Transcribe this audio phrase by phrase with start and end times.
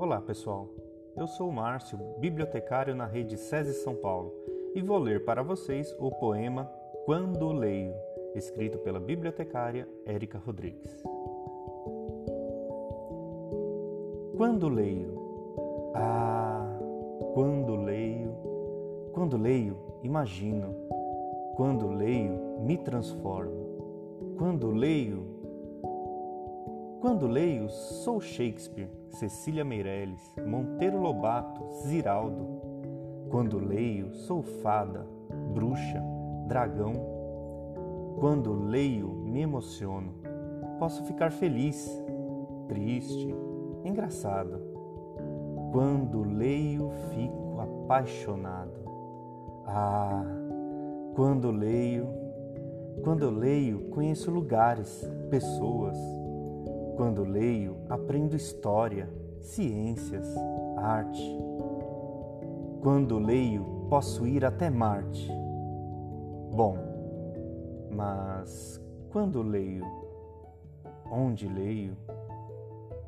[0.00, 0.66] Olá, pessoal.
[1.14, 4.32] Eu sou Márcio, bibliotecário na rede SESI São Paulo,
[4.74, 6.64] e vou ler para vocês o poema
[7.04, 7.92] Quando Leio,
[8.34, 11.04] escrito pela bibliotecária Érica Rodrigues.
[14.38, 16.78] Quando leio, ah,
[17.34, 18.34] quando leio,
[19.12, 20.74] quando leio, imagino,
[21.56, 25.39] quando leio, me transformo, quando leio,
[27.00, 32.60] quando leio, sou Shakespeare, Cecília Meirelles, Monteiro Lobato, Ziraldo.
[33.30, 35.06] Quando leio, sou fada,
[35.54, 36.02] bruxa,
[36.46, 36.92] dragão.
[38.18, 40.12] Quando leio, me emociono.
[40.78, 41.90] Posso ficar feliz,
[42.68, 43.34] triste,
[43.82, 44.60] engraçado.
[45.72, 48.78] Quando leio, fico apaixonado.
[49.66, 50.22] Ah,
[51.14, 52.08] quando leio,
[53.02, 55.96] quando leio, conheço lugares, pessoas
[56.96, 59.08] quando leio, aprendo história,
[59.40, 60.26] ciências,
[60.76, 61.38] arte.
[62.82, 65.30] Quando leio, posso ir até Marte.
[66.52, 66.76] Bom,
[67.90, 68.80] mas
[69.10, 69.84] quando leio,
[71.10, 71.96] onde leio,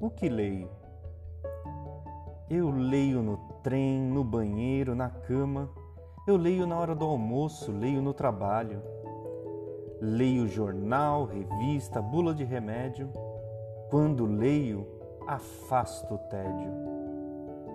[0.00, 0.68] o que leio?
[2.48, 5.70] Eu leio no trem, no banheiro, na cama.
[6.26, 8.82] Eu leio na hora do almoço, leio no trabalho.
[10.00, 13.08] Leio jornal, revista, bula de remédio
[13.90, 14.86] quando leio,
[15.26, 16.72] afasto o tédio.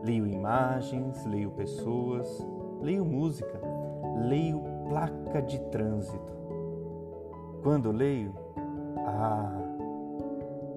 [0.01, 2.27] Leio imagens, leio pessoas,
[2.81, 3.59] leio música,
[4.29, 6.33] leio placa de trânsito.
[7.61, 8.33] Quando leio,
[9.05, 9.61] ah,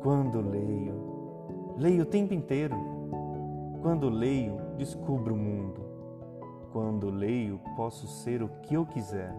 [0.02, 2.76] quando leio, leio o tempo inteiro.
[3.80, 5.80] Quando leio, descubro o mundo.
[6.72, 9.32] Quando leio, posso ser o que eu quiser.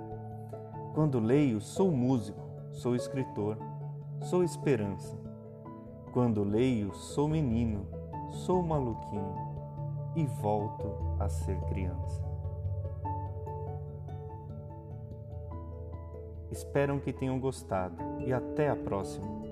[0.94, 2.40] Quando leio, sou músico,
[2.72, 3.58] sou escritor,
[4.22, 5.29] sou esperança.
[6.12, 7.86] Quando leio, sou menino,
[8.30, 9.36] sou maluquinho
[10.16, 12.24] e volto a ser criança.
[16.52, 19.49] Espero que tenham gostado e até a próxima.